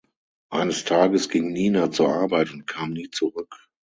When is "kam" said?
2.65-2.89